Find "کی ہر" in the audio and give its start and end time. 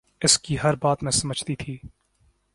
0.39-0.75